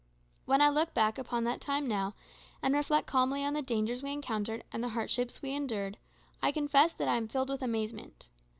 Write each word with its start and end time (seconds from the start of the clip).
When 0.45 0.61
I 0.61 0.69
look 0.69 0.95
back 0.95 1.19
upon 1.19 1.43
that 1.43 1.61
time 1.61 1.87
now, 1.87 2.15
and 2.63 2.73
reflect 2.73 3.05
calmly 3.05 3.45
on 3.45 3.53
the 3.53 3.61
dangers 3.61 4.01
we 4.01 4.11
encountered 4.11 4.63
and 4.73 4.83
the 4.83 4.89
hardships 4.89 5.43
we 5.43 5.51
endured, 5.53 5.99
I 6.41 6.51
confess 6.51 6.91
that 6.93 7.07
I 7.07 7.17
am 7.17 7.27
filled 7.27 7.49
with 7.49 7.61
amazement. 7.61 8.27